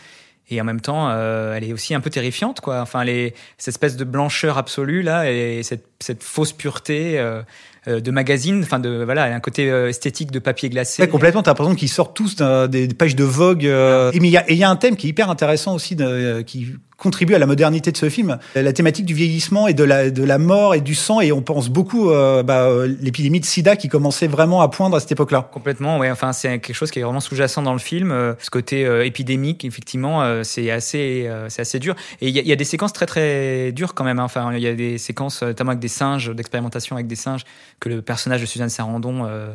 Et 0.49 0.61
en 0.61 0.63
même 0.63 0.79
temps, 0.79 1.09
euh, 1.09 1.55
elle 1.55 1.65
est 1.65 1.73
aussi 1.73 1.93
un 1.93 1.99
peu 1.99 2.09
terrifiante, 2.09 2.61
quoi. 2.61 2.79
Enfin, 2.79 3.05
est, 3.05 3.35
cette 3.57 3.73
espèce 3.73 3.97
de 3.97 4.05
blancheur 4.05 4.57
absolue 4.57 5.01
là, 5.01 5.29
et 5.29 5.61
cette, 5.63 5.96
cette 5.99 6.23
fausse 6.23 6.53
pureté 6.53 7.17
euh, 7.19 7.41
euh, 7.87 7.99
de 7.99 8.11
magazine. 8.11 8.61
Enfin, 8.63 8.79
de 8.79 9.03
voilà, 9.03 9.23
un 9.25 9.39
côté 9.39 9.69
euh, 9.69 9.89
esthétique 9.89 10.31
de 10.31 10.39
papier 10.39 10.69
glacé. 10.69 11.01
Ouais, 11.01 11.07
complètement. 11.07 11.41
T'as 11.43 11.51
l'impression 11.51 11.75
qu'ils 11.75 11.89
sortent 11.89 12.15
tous 12.15 12.35
des, 12.69 12.87
pages 12.89 13.15
de 13.15 13.23
Vogue. 13.23 13.65
euh, 13.65 14.11
et 14.11 14.17
il 14.17 14.25
y 14.27 14.37
a, 14.37 14.51
y 14.51 14.63
un 14.63 14.75
thème 14.75 14.95
qui 14.95 15.07
est 15.07 15.09
hyper 15.11 15.29
intéressant 15.29 15.73
aussi, 15.75 15.95
de- 15.95 16.05
euh, 16.05 16.43
qui 16.43 16.67
contribue 16.97 17.35
à 17.35 17.39
la 17.39 17.45
modernité 17.45 17.91
de 17.91 17.97
ce 17.97 18.09
film. 18.09 18.39
La 18.55 18.73
thématique 18.73 19.05
du 19.05 19.13
vieillissement 19.13 19.67
et 19.67 19.75
de 19.75 19.83
la, 19.83 20.09
de 20.09 20.23
la 20.23 20.39
mort 20.39 20.73
et 20.73 20.81
du 20.81 20.95
sang. 20.95 21.21
Et 21.21 21.31
on 21.31 21.43
pense 21.43 21.69
beaucoup 21.69 22.09
euh, 22.09 22.41
bah, 22.41 22.63
euh, 22.63 22.91
l'épidémie 23.01 23.39
de 23.39 23.45
SIDA 23.45 23.75
qui 23.75 23.87
commençait 23.87 24.25
vraiment 24.25 24.61
à 24.61 24.67
poindre 24.69 24.97
à 24.97 24.99
cette 24.99 25.11
époque-là. 25.11 25.47
Complètement, 25.53 25.99
ouais. 25.99 26.09
Enfin, 26.09 26.33
c'est 26.33 26.57
quelque 26.59 26.73
chose 26.75 26.89
qui 26.89 26.97
est 26.99 27.03
vraiment 27.03 27.19
sous-jacent 27.19 27.61
dans 27.61 27.73
le 27.73 27.79
film. 27.79 28.11
ce 28.39 28.49
côté 28.49 28.81
épidémique, 29.05 29.63
effectivement, 29.63 30.41
c'est 30.43 30.71
assez, 30.71 31.29
c'est 31.49 31.61
assez 31.61 31.77
dur. 31.77 31.95
Et 32.19 32.29
il 32.29 32.35
y, 32.35 32.39
a- 32.39 32.41
il 32.41 32.47
y 32.47 32.51
a 32.51 32.55
des 32.55 32.63
séquences 32.65 32.93
très 32.93 33.05
très 33.05 33.71
dures 33.73 33.93
quand 33.93 34.03
même. 34.03 34.17
hein. 34.19 34.23
Enfin, 34.23 34.51
il 34.55 34.63
y 34.63 34.67
a 34.67 34.73
des 34.73 34.97
séquences, 34.97 35.43
notamment 35.43 35.71
avec 35.71 35.79
des 35.79 35.86
singes, 35.87 36.33
d'expérimentation 36.33 36.95
avec 36.95 37.07
des 37.07 37.15
singes, 37.15 37.43
que 37.79 37.89
le 37.89 38.01
personnage 38.01 38.41
de 38.41 38.45
Suzanne 38.45 38.69
Sarandon 38.69 39.25
euh, 39.25 39.53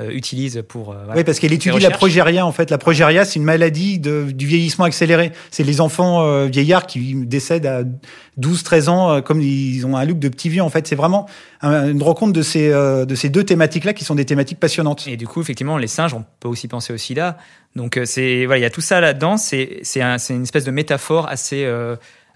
euh, 0.00 0.08
utilise 0.10 0.62
pour. 0.66 0.92
euh, 0.92 0.96
voilà. 1.04 1.18
Oui, 1.18 1.24
parce 1.24 1.38
qu'elle 1.38 1.52
étudie 1.52 1.78
la 1.80 1.90
progéria, 1.90 2.46
en 2.46 2.52
fait. 2.52 2.70
La 2.70 2.78
progéria, 2.78 3.26
c'est 3.26 3.38
une 3.38 3.44
maladie 3.44 3.98
de, 3.98 4.30
du 4.32 4.46
vieillissement 4.46 4.86
accéléré. 4.86 5.32
C'est 5.50 5.64
les 5.64 5.82
enfants 5.82 6.22
euh, 6.22 6.46
vieillards 6.46 6.86
qui 6.86 7.14
décèdent 7.26 7.66
à 7.66 7.82
12, 8.38 8.62
13 8.62 8.88
ans, 8.88 9.20
comme 9.20 9.42
ils 9.42 9.84
ont 9.84 9.94
un 9.94 10.06
look 10.06 10.18
de 10.18 10.30
petits 10.30 10.48
vieux, 10.48 10.62
en 10.62 10.70
fait. 10.70 10.86
C'est 10.86 10.94
vraiment 10.96 11.28
un- 11.60 11.90
une 11.90 12.02
rencontre 12.02 12.32
de 12.32 12.40
ces, 12.40 12.70
de 12.70 13.14
ces 13.14 13.28
deux 13.28 13.44
thématiques-là 13.44 13.92
qui 13.92 14.04
sont 14.06 14.14
des 14.14 14.24
thématiques 14.24 14.58
passionnantes. 14.58 15.06
Et 15.08 15.18
du 15.18 15.26
coup, 15.26 15.42
effectivement, 15.42 15.76
les 15.76 15.88
singes, 15.88 16.14
on 16.14 16.24
peut 16.40 16.48
aussi 16.48 16.68
penser 16.68 16.94
au 16.94 16.96
sida. 16.96 17.36
Donc, 17.76 18.00
c'est 18.06 18.46
voilà, 18.46 18.60
il 18.60 18.62
y 18.62 18.66
a 18.66 18.70
tout 18.70 18.80
ça 18.80 18.98
là-dedans. 19.02 19.36
C'est 19.36 19.80
c'est 19.82 20.00
un- 20.00 20.16
une 20.30 20.44
espèce 20.44 20.64
de 20.64 20.70
métaphore 20.70 21.28
assez 21.28 21.70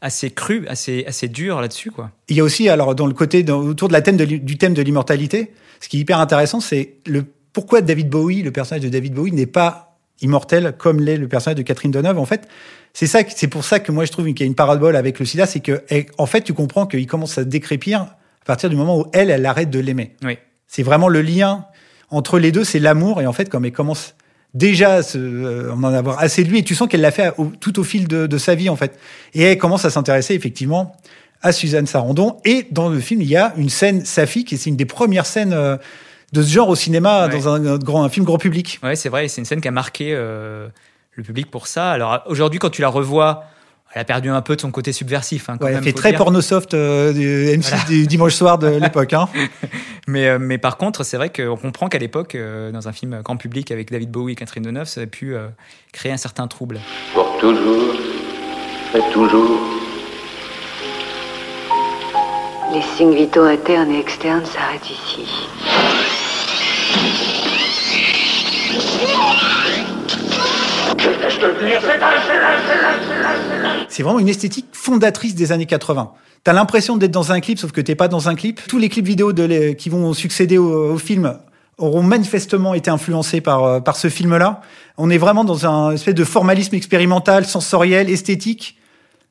assez 0.00 0.30
crue, 0.30 0.66
assez 0.68 1.04
assez 1.06 1.28
dure 1.28 1.60
là-dessus, 1.60 1.90
quoi. 1.90 2.10
Il 2.28 2.36
y 2.36 2.40
a 2.40 2.44
aussi, 2.44 2.68
alors, 2.68 2.94
dans 2.94 3.06
le 3.06 3.14
côté, 3.14 3.42
dans- 3.42 3.60
autour 3.60 3.88
de 3.88 3.92
la 3.92 4.02
thème 4.02 4.16
de, 4.16 4.24
du 4.24 4.58
thème 4.58 4.74
de 4.74 4.82
l'immortalité, 4.82 5.52
ce 5.80 5.88
qui 5.88 5.96
est 5.98 6.00
hyper 6.00 6.18
intéressant, 6.20 6.60
c'est 6.60 6.94
le 7.06 7.24
pourquoi 7.52 7.80
David 7.80 8.08
Bowie, 8.10 8.42
le 8.42 8.50
personnage 8.50 8.82
de 8.84 8.88
David 8.90 9.14
Bowie, 9.14 9.32
n'est 9.32 9.46
pas 9.46 9.96
immortel 10.20 10.74
comme 10.78 11.00
l'est 11.00 11.16
le 11.16 11.28
personnage 11.28 11.56
de 11.56 11.62
Catherine 11.62 11.90
Deneuve. 11.90 12.18
En 12.18 12.24
fait, 12.26 12.46
c'est 12.92 13.06
ça, 13.06 13.20
c'est 13.28 13.48
pour 13.48 13.64
ça 13.64 13.80
que 13.80 13.92
moi 13.92 14.04
je 14.04 14.12
trouve 14.12 14.26
qu'il 14.26 14.40
y 14.40 14.42
a 14.42 14.46
une 14.46 14.54
parabole 14.54 14.96
avec 14.96 15.18
le 15.18 15.24
SIDA, 15.26 15.46
c'est 15.46 15.60
que, 15.60 15.82
eh, 15.90 16.06
en 16.18 16.26
fait, 16.26 16.42
tu 16.42 16.52
comprends 16.54 16.86
qu'il 16.86 17.06
commence 17.06 17.36
à 17.38 17.44
décrépir 17.44 18.00
à 18.02 18.44
partir 18.46 18.70
du 18.70 18.76
moment 18.76 18.98
où 19.00 19.06
elle, 19.12 19.30
elle 19.30 19.44
arrête 19.46 19.70
de 19.70 19.78
l'aimer. 19.80 20.14
Oui. 20.22 20.38
C'est 20.66 20.82
vraiment 20.82 21.08
le 21.08 21.20
lien 21.22 21.64
entre 22.10 22.38
les 22.38 22.52
deux, 22.52 22.64
c'est 22.64 22.78
l'amour. 22.78 23.20
Et 23.20 23.26
en 23.26 23.32
fait, 23.32 23.48
comme 23.48 23.64
elle 23.64 23.72
commence 23.72 24.14
déjà 24.56 25.00
euh, 25.14 25.70
on 25.76 25.84
en 25.84 25.92
avoir 25.94 26.18
assez 26.20 26.42
de 26.44 26.48
lui, 26.50 26.58
et 26.58 26.62
tu 26.64 26.74
sens 26.74 26.88
qu'elle 26.88 27.00
l'a 27.02 27.10
fait 27.10 27.32
au- 27.38 27.52
tout 27.60 27.78
au 27.78 27.84
fil 27.84 28.08
de, 28.08 28.26
de 28.26 28.38
sa 28.38 28.54
vie, 28.54 28.68
en 28.68 28.76
fait. 28.76 28.98
Et 29.34 29.42
elle 29.42 29.58
commence 29.58 29.84
à 29.84 29.90
s'intéresser 29.90 30.34
effectivement 30.34 30.96
à 31.42 31.52
Suzanne 31.52 31.86
Sarandon. 31.86 32.38
Et 32.44 32.66
dans 32.70 32.88
le 32.88 32.98
film, 32.98 33.20
il 33.20 33.28
y 33.28 33.36
a 33.36 33.52
une 33.56 33.68
scène 33.68 34.04
saphique, 34.04 34.52
et 34.52 34.56
c'est 34.56 34.70
une 34.70 34.76
des 34.76 34.86
premières 34.86 35.26
scènes 35.26 35.52
euh, 35.52 35.76
de 36.32 36.42
ce 36.42 36.50
genre 36.52 36.68
au 36.68 36.74
cinéma, 36.74 37.26
Ouais. 37.26 37.32
dans 37.32 37.48
un, 37.48 37.64
un 37.66 37.78
grand, 37.78 38.02
un 38.02 38.08
film 38.08 38.24
grand 38.24 38.38
public. 38.38 38.80
Ouais, 38.82 38.96
c'est 38.96 39.08
vrai, 39.10 39.28
c'est 39.28 39.40
une 39.40 39.44
scène 39.44 39.60
qui 39.60 39.68
a 39.68 39.72
marqué 39.72 40.12
euh, 40.12 40.66
le 41.12 41.22
public 41.22 41.50
pour 41.50 41.66
ça. 41.66 41.90
Alors 41.92 42.22
aujourd'hui, 42.26 42.58
quand 42.58 42.70
tu 42.70 42.82
la 42.82 42.88
revois, 42.88 43.44
elle 43.96 44.02
a 44.02 44.04
perdu 44.04 44.28
un 44.28 44.42
peu 44.42 44.56
de 44.56 44.60
son 44.60 44.70
côté 44.70 44.92
subversif. 44.92 45.48
Hein, 45.48 45.56
quand 45.58 45.64
Ouais, 45.64 45.70
même, 45.72 45.78
elle 45.78 45.84
fait 45.84 45.92
très 45.94 46.10
dire. 46.10 46.18
porno 46.18 46.42
soft 46.42 46.74
euh, 46.74 47.14
du 47.14 47.58
M6 47.58 47.86
du 47.86 48.06
dimanche 48.06 48.34
soir 48.34 48.58
de 48.58 48.66
l'époque. 48.82 49.14
Hein. 49.14 49.26
Mais, 50.06 50.28
euh, 50.28 50.38
mais 50.38 50.56
par 50.58 50.76
contre, 50.76 51.02
c'est 51.02 51.16
vrai 51.16 51.30
qu'on 51.30 51.56
comprend 51.56 51.88
qu'à 51.88 51.98
l'époque, 51.98 52.34
euh, 52.36 52.70
dans 52.70 52.86
un 52.88 52.92
film 52.92 53.22
grand 53.24 53.36
public 53.36 53.72
avec 53.72 53.90
David 53.90 54.10
Bowie 54.12 54.34
et 54.34 54.36
Catherine 54.36 54.62
Deneuve, 54.62 54.86
ça 54.86 55.00
a 55.00 55.06
pu 55.06 55.34
euh, 55.34 55.48
créer 55.92 56.12
un 56.12 56.16
certain 56.16 56.46
trouble. 56.46 56.78
Pour 57.12 57.36
toujours 57.38 57.94
et 58.94 59.00
toujours. 59.12 59.58
Les 62.72 62.82
signes 62.96 63.14
vitaux 63.16 63.42
internes 63.44 63.90
et 63.90 63.98
externes 63.98 64.44
s'arrêtent 64.44 64.90
ici. 64.90 65.26
C'est 73.88 74.02
vraiment 74.02 74.18
une 74.18 74.28
esthétique 74.28 74.66
fondatrice 74.72 75.34
des 75.34 75.52
années 75.52 75.66
80. 75.66 76.12
T'as 76.44 76.52
l'impression 76.52 76.96
d'être 76.96 77.10
dans 77.10 77.32
un 77.32 77.40
clip, 77.40 77.58
sauf 77.58 77.72
que 77.72 77.80
t'es 77.80 77.94
pas 77.94 78.08
dans 78.08 78.28
un 78.28 78.34
clip. 78.34 78.60
Tous 78.68 78.78
les 78.78 78.88
clips 78.88 79.06
vidéo 79.06 79.32
qui 79.76 79.88
vont 79.88 80.12
succéder 80.12 80.58
au, 80.58 80.96
film 80.98 81.38
auront 81.78 82.02
manifestement 82.02 82.74
été 82.74 82.90
influencés 82.90 83.40
par, 83.40 83.64
euh, 83.64 83.80
par 83.80 83.96
ce 83.96 84.08
film-là. 84.08 84.62
On 84.96 85.10
est 85.10 85.18
vraiment 85.18 85.44
dans 85.44 85.66
un 85.66 85.92
espèce 85.92 86.14
de 86.14 86.24
formalisme 86.24 86.74
expérimental, 86.74 87.44
sensoriel, 87.44 88.08
esthétique, 88.08 88.78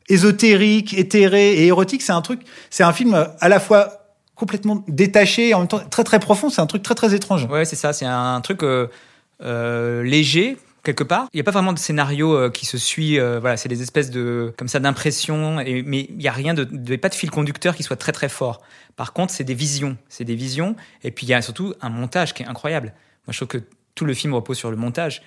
ésotérique, 0.10 0.96
éthéré 0.98 1.54
et 1.54 1.68
érotique. 1.68 2.02
C'est 2.02 2.12
un 2.12 2.22
truc, 2.22 2.42
c'est 2.70 2.84
un 2.84 2.94
film 2.94 3.28
à 3.40 3.50
la 3.50 3.60
fois 3.60 4.06
complètement 4.36 4.84
détaché 4.88 5.50
et 5.50 5.54
en 5.54 5.60
même 5.60 5.68
temps 5.68 5.82
très 5.90 6.04
très 6.04 6.20
profond. 6.20 6.50
C'est 6.50 6.62
un 6.62 6.68
truc 6.68 6.84
très 6.84 6.96
très 6.96 7.16
étrange. 7.16 7.46
Ouais, 7.50 7.66
c'est 7.66 7.76
ça, 7.76 7.94
c'est 7.94 8.06
un 8.06 8.42
truc 8.42 8.62
euh, 8.64 8.88
euh, 9.42 10.04
léger 10.04 10.58
quelque 10.86 11.04
part. 11.04 11.28
Il 11.34 11.38
n'y 11.38 11.42
a 11.42 11.44
pas 11.44 11.52
vraiment 11.52 11.74
de 11.74 11.80
scénario 11.80 12.34
euh, 12.34 12.50
qui 12.50 12.66
se 12.66 12.78
suit. 12.78 13.20
euh, 13.20 13.40
voilà, 13.42 13.58
c'est 13.58 13.68
des 13.68 13.82
espèces 13.82 14.10
de 14.10 14.54
comme 14.58 14.70
ça 14.70 14.80
d'impressions. 14.80 15.58
Mais 15.58 16.08
il 16.10 16.22
y 16.22 16.30
a 16.30 16.32
rien 16.32 16.54
de, 16.54 16.64
de 16.64 16.96
pas 16.96 17.10
de 17.10 17.16
fil 17.16 17.30
conducteur 17.30 17.76
qui 17.76 17.84
soit 17.84 17.98
très 17.98 18.14
très 18.14 18.30
fort. 18.30 18.62
Par 18.96 19.12
contre, 19.12 19.34
c'est 19.34 19.44
des 19.44 19.54
visions, 19.56 19.98
c'est 20.08 20.24
des 20.24 20.36
visions. 20.36 20.78
Et 21.04 21.12
puis 21.12 21.26
il 21.26 21.30
y 21.30 21.34
a 21.34 21.42
surtout 21.42 21.74
un 21.82 21.90
montage 21.90 22.34
qui 22.34 22.44
est 22.44 22.48
incroyable. 22.48 22.94
Moi, 23.28 23.34
je 23.34 23.38
trouve 23.40 23.50
que 23.50 23.64
tout 23.96 24.06
le 24.06 24.14
film 24.14 24.34
repose 24.34 24.58
sur 24.58 24.72
le 24.72 24.78
montage, 24.78 25.22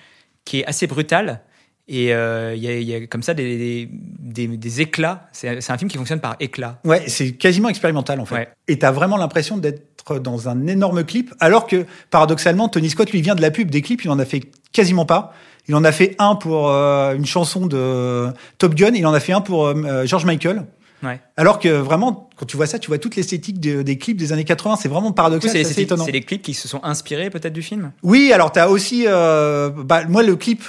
qui 0.45 0.61
est 0.61 0.65
assez 0.65 0.87
brutal 0.87 1.41
Et 1.87 2.13
euh, 2.13 2.53
il 2.55 2.63
y, 2.63 2.67
a, 2.67 2.79
y, 2.79 2.93
a, 2.93 3.07
comme 3.07 3.23
ça 3.23 3.33
des, 3.33 3.89
des, 4.19 4.47
des 4.47 4.81
éclats. 4.81 5.27
C'est 5.31 5.71
un 5.71 5.77
film 5.77 5.89
qui 5.89 5.97
fonctionne 5.97 6.19
par 6.19 6.35
éclats. 6.39 6.79
Ouais, 6.85 7.03
c'est 7.07 7.31
quasiment 7.31 7.67
expérimental 7.67 8.19
en 8.19 8.25
fait. 8.25 8.35
Ouais. 8.35 8.49
Et 8.67 8.77
t'as 8.77 8.91
vraiment 8.91 9.17
l'impression 9.17 9.57
d'être 9.57 10.19
dans 10.19 10.49
un 10.49 10.67
énorme 10.67 11.03
clip, 11.03 11.33
alors 11.39 11.67
que 11.67 11.85
paradoxalement, 12.09 12.69
Tony 12.69 12.89
Scott 12.89 13.11
lui 13.11 13.21
vient 13.21 13.35
de 13.35 13.41
la 13.41 13.51
pub 13.51 13.69
des 13.69 13.81
clips, 13.81 14.03
il 14.03 14.09
en 14.09 14.17
a 14.19 14.25
fait 14.25 14.41
quasiment 14.71 15.05
pas. 15.05 15.33
Il 15.69 15.75
en 15.75 15.83
a 15.83 15.91
fait 15.91 16.15
un 16.17 16.35
pour 16.35 16.69
euh, 16.69 17.13
une 17.13 17.27
chanson 17.27 17.67
de 17.67 18.27
Top 18.57 18.73
Gun, 18.73 18.91
il 18.95 19.05
en 19.05 19.13
a 19.13 19.19
fait 19.19 19.33
un 19.33 19.41
pour 19.41 19.67
euh, 19.67 20.05
George 20.05 20.25
Michael. 20.25 20.65
Ouais. 21.03 21.21
Alors 21.37 21.59
que 21.59 21.69
vraiment, 21.69 22.27
quand 22.35 22.45
tu 22.45 22.57
vois 22.57 22.65
ça, 22.65 22.79
tu 22.79 22.87
vois 22.87 22.97
toute 22.97 23.15
l'esthétique 23.15 23.59
de, 23.59 23.83
des 23.83 23.97
clips 23.99 24.17
des 24.17 24.33
années 24.33 24.43
80. 24.43 24.77
C'est 24.81 24.89
vraiment 24.89 25.11
paradoxal, 25.11 25.51
c'est 25.65 25.81
étonnant. 25.81 26.05
C'est 26.05 26.11
les 26.11 26.21
clips 26.21 26.41
qui 26.41 26.55
se 26.55 26.67
sont 26.67 26.83
inspirés 26.83 27.29
peut-être 27.29 27.53
du 27.53 27.61
film? 27.61 27.91
Oui, 28.01 28.33
alors 28.33 28.51
t'as 28.51 28.67
aussi, 28.67 29.05
euh, 29.07 29.69
bah, 29.69 30.05
moi 30.09 30.23
le 30.23 30.35
clip 30.35 30.63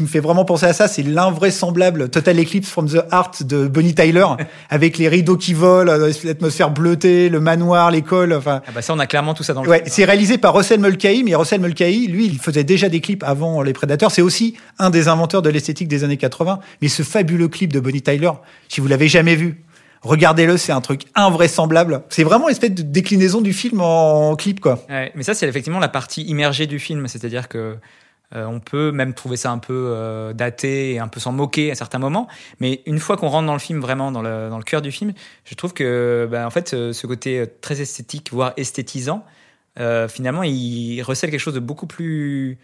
qui 0.00 0.04
me 0.04 0.08
fait 0.08 0.20
vraiment 0.20 0.46
penser 0.46 0.64
à 0.64 0.72
ça, 0.72 0.88
c'est 0.88 1.02
l'invraisemblable 1.02 2.08
Total 2.08 2.38
Eclipse 2.40 2.70
from 2.70 2.88
the 2.88 3.04
Heart 3.12 3.42
de 3.42 3.66
Bonnie 3.66 3.94
Tyler, 3.94 4.24
avec 4.70 4.96
les 4.96 5.08
rideaux 5.08 5.36
qui 5.36 5.52
volent, 5.52 5.92
euh, 5.92 6.10
l'atmosphère 6.24 6.70
bleutée, 6.70 7.28
le 7.28 7.38
manoir, 7.38 7.90
l'école. 7.90 8.32
Enfin, 8.32 8.62
Ah 8.66 8.70
bah 8.74 8.80
ça, 8.80 8.94
on 8.94 8.98
a 8.98 9.06
clairement 9.06 9.34
tout 9.34 9.42
ça 9.42 9.52
dans 9.52 9.62
le 9.62 9.68
ouais, 9.68 9.82
c'est 9.84 10.06
réalisé 10.06 10.38
par 10.38 10.54
Russell 10.54 10.80
Mulcahy, 10.80 11.22
mais 11.22 11.34
Russell 11.34 11.60
Mulcahy, 11.60 12.06
lui, 12.06 12.24
il 12.24 12.38
faisait 12.38 12.64
déjà 12.64 12.88
des 12.88 13.02
clips 13.02 13.22
avant 13.22 13.60
Les 13.60 13.74
Prédateurs. 13.74 14.10
C'est 14.10 14.22
aussi 14.22 14.56
un 14.78 14.88
des 14.88 15.08
inventeurs 15.08 15.42
de 15.42 15.50
l'esthétique 15.50 15.88
des 15.88 16.02
années 16.02 16.16
80. 16.16 16.60
Mais 16.80 16.88
ce 16.88 17.02
fabuleux 17.02 17.48
clip 17.48 17.70
de 17.70 17.80
Bonnie 17.80 18.00
Tyler, 18.00 18.30
si 18.70 18.80
vous 18.80 18.86
l'avez 18.86 19.08
jamais 19.08 19.34
vu, 19.34 19.64
regardez-le, 20.00 20.56
c'est 20.56 20.72
un 20.72 20.80
truc 20.80 21.02
invraisemblable. 21.14 22.04
C'est 22.08 22.24
vraiment 22.24 22.48
une 22.48 22.52
espèce 22.52 22.72
de 22.72 22.82
déclinaison 22.82 23.42
du 23.42 23.52
film 23.52 23.82
en 23.82 24.34
clip, 24.34 24.60
quoi. 24.60 24.82
Ouais, 24.88 25.12
mais 25.14 25.24
ça, 25.24 25.34
c'est 25.34 25.46
effectivement 25.46 25.78
la 25.78 25.88
partie 25.88 26.22
immergée 26.22 26.66
du 26.66 26.78
film. 26.78 27.06
C'est-à-dire 27.06 27.48
que 27.48 27.76
euh, 28.34 28.44
on 28.46 28.60
peut 28.60 28.92
même 28.92 29.12
trouver 29.14 29.36
ça 29.36 29.50
un 29.50 29.58
peu 29.58 29.74
euh, 29.94 30.32
daté 30.32 30.92
et 30.92 30.98
un 30.98 31.08
peu 31.08 31.18
s'en 31.20 31.32
moquer 31.32 31.70
à 31.70 31.74
certains 31.74 31.98
moments. 31.98 32.28
Mais 32.60 32.82
une 32.86 32.98
fois 32.98 33.16
qu'on 33.16 33.28
rentre 33.28 33.46
dans 33.46 33.52
le 33.54 33.58
film, 33.58 33.80
vraiment 33.80 34.12
dans 34.12 34.22
le, 34.22 34.48
dans 34.50 34.58
le 34.58 34.62
cœur 34.64 34.82
du 34.82 34.92
film, 34.92 35.12
je 35.44 35.54
trouve 35.54 35.72
que, 35.72 36.28
ben, 36.30 36.46
en 36.46 36.50
fait, 36.50 36.68
ce, 36.70 37.06
côté 37.06 37.44
très 37.60 37.80
esthétique, 37.80 38.28
voire 38.32 38.52
esthétisant, 38.56 39.24
euh, 39.78 40.06
finalement, 40.08 40.42
il 40.42 41.00
recèle 41.02 41.30
quelque 41.30 41.40
chose 41.40 41.54
de 41.54 41.60
beaucoup 41.60 41.86
plus 41.86 42.58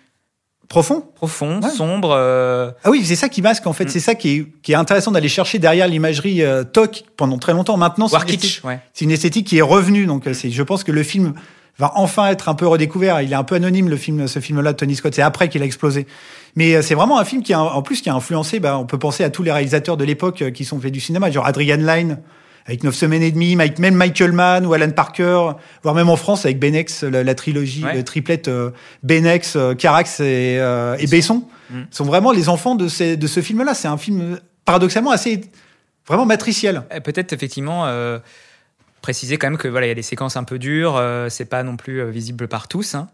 Profond 0.68 1.00
profond, 1.14 1.60
Ouais. 1.62 1.70
sombre. 1.70 2.10
euh, 2.10 2.72
Ah 2.82 2.90
oui, 2.90 3.04
c'est 3.04 3.14
ça 3.14 3.28
qui 3.28 3.40
masque 3.40 3.64
en 3.68 3.72
fait. 3.72 3.84
Mm. 3.84 3.88
C'est 3.88 4.00
ça 4.00 4.16
qui 4.16 4.30
est, 4.38 4.46
qui 4.62 4.72
est 4.72 4.74
intéressant 4.74 5.12
d'aller 5.12 5.28
chercher 5.28 5.60
derrière 5.60 5.86
l'imagerie 5.86 6.42
euh, 6.42 6.64
TOC 6.64 7.04
pendant 7.16 7.38
très 7.38 7.52
longtemps. 7.52 7.76
Maintenant, 7.76 8.08
c'est 8.08 8.16
une, 8.16 8.22
esthétique- 8.24 8.64
Ouais. 8.64 8.80
une 9.00 9.12
esthétique 9.12 9.46
qui 9.46 9.58
est 9.58 9.62
revenue. 9.62 10.06
Donc, 10.06 10.26
euh, 10.26 10.34
c'est, 10.34 10.50
je 10.50 10.62
pense 10.64 10.82
que 10.82 10.90
le 10.90 11.04
film 11.04 11.34
va 11.78 11.92
enfin 11.94 12.28
être 12.28 12.48
un 12.48 12.54
peu 12.54 12.66
redécouvert. 12.66 13.20
Il 13.22 13.32
est 13.32 13.36
un 13.36 13.44
peu 13.44 13.54
anonyme 13.56 13.88
le 13.88 13.96
film, 13.96 14.26
ce 14.28 14.38
film-là 14.40 14.72
de 14.72 14.76
Tony 14.78 14.94
Scott. 14.96 15.14
C'est 15.14 15.22
après 15.22 15.48
qu'il 15.48 15.62
a 15.62 15.64
explosé. 15.64 16.06
Mais 16.54 16.74
euh, 16.74 16.82
c'est 16.82 16.94
vraiment 16.94 17.18
un 17.18 17.24
film 17.24 17.42
qui 17.42 17.52
a, 17.52 17.60
en 17.60 17.82
plus 17.82 18.00
qui 18.00 18.08
a 18.08 18.14
influencé. 18.14 18.60
Bah, 18.60 18.78
on 18.78 18.86
peut 18.86 18.98
penser 18.98 19.24
à 19.24 19.30
tous 19.30 19.42
les 19.42 19.52
réalisateurs 19.52 19.96
de 19.96 20.04
l'époque 20.04 20.40
euh, 20.42 20.50
qui 20.50 20.64
sont 20.64 20.80
faits 20.80 20.92
du 20.92 21.00
cinéma, 21.00 21.30
genre 21.30 21.46
Adrian 21.46 21.76
Lyne 21.76 22.18
avec 22.68 22.82
9 22.82 22.92
semaines 22.96 23.22
et 23.22 23.30
demie, 23.30 23.54
Mike, 23.54 23.78
même 23.78 23.94
Michael 23.94 24.32
Mann 24.32 24.66
ou 24.66 24.72
Alan 24.74 24.90
Parker, 24.90 25.50
voire 25.84 25.94
même 25.94 26.08
en 26.08 26.16
France 26.16 26.44
avec 26.46 26.58
Benex, 26.58 27.04
la, 27.04 27.22
la 27.22 27.34
trilogie, 27.36 27.84
Ouais. 27.84 27.94
le 27.94 28.02
triplette 28.02 28.48
euh, 28.48 28.70
Benex, 29.04 29.54
euh, 29.54 29.74
Carax 29.74 30.18
et, 30.18 30.58
euh, 30.58 30.96
et 30.98 31.06
Besson, 31.06 31.44
Mm. 31.70 31.82
sont 31.92 32.04
vraiment 32.04 32.32
les 32.32 32.48
enfants 32.48 32.74
de, 32.74 32.88
ces, 32.88 33.16
de 33.16 33.26
ce 33.28 33.40
film-là. 33.40 33.74
C'est 33.74 33.86
un 33.88 33.96
film 33.98 34.38
paradoxalement 34.64 35.10
assez 35.12 35.40
vraiment 36.08 36.24
matriciel. 36.26 36.82
Euh, 36.92 36.98
Peut-être 37.00 37.32
effectivement 37.32 37.86
euh, 37.86 38.18
préciser 39.06 39.36
quand 39.38 39.46
même 39.48 39.56
que 39.56 39.68
voilà, 39.68 39.86
il 39.86 39.90
y 39.90 39.92
a 39.92 39.94
des 39.94 40.02
séquences 40.02 40.36
un 40.36 40.42
peu 40.42 40.58
dures, 40.58 40.96
euh, 40.96 41.28
c'est 41.28 41.44
pas 41.44 41.62
non 41.62 41.76
plus 41.76 42.00
euh, 42.00 42.10
visible 42.10 42.48
par 42.48 42.66
tous, 42.66 42.96
hein. 42.96 43.06